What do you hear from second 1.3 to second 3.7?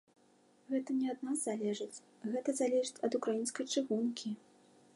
залежыць, гэта залежыць ад украінскай